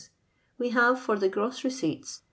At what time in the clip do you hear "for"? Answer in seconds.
0.99-1.15